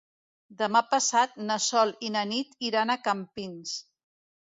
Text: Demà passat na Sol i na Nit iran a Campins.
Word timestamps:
Demà 0.61 0.81
passat 0.93 1.37
na 1.51 1.59
Sol 1.67 1.95
i 2.09 2.11
na 2.17 2.25
Nit 2.33 2.59
iran 2.73 2.97
a 2.97 2.99
Campins. 3.07 3.81